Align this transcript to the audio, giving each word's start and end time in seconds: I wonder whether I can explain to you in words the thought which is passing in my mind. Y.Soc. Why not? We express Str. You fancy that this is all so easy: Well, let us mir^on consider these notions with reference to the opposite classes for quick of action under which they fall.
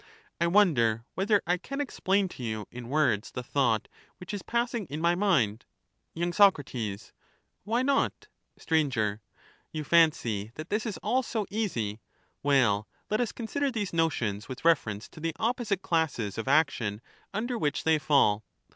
I 0.39 0.47
wonder 0.47 1.05
whether 1.13 1.43
I 1.45 1.57
can 1.57 1.79
explain 1.79 2.27
to 2.29 2.41
you 2.41 2.65
in 2.71 2.89
words 2.89 3.29
the 3.29 3.43
thought 3.43 3.87
which 4.17 4.33
is 4.33 4.41
passing 4.41 4.87
in 4.87 4.99
my 4.99 5.13
mind. 5.13 5.65
Y.Soc. 6.15 6.71
Why 7.65 7.83
not? 7.83 8.27
We 8.55 8.57
express 8.57 8.89
Str. 8.89 9.13
You 9.71 9.83
fancy 9.83 10.51
that 10.55 10.71
this 10.71 10.87
is 10.87 10.97
all 11.03 11.21
so 11.21 11.45
easy: 11.51 11.99
Well, 12.41 12.87
let 13.11 13.21
us 13.21 13.31
mir^on 13.31 13.35
consider 13.35 13.69
these 13.71 13.93
notions 13.93 14.49
with 14.49 14.65
reference 14.65 15.07
to 15.09 15.19
the 15.19 15.35
opposite 15.37 15.83
classes 15.83 16.33
for 16.33 16.41
quick 16.41 16.47
of 16.47 16.51
action 16.51 17.01
under 17.31 17.55
which 17.55 17.83
they 17.83 17.99
fall. 17.99 18.43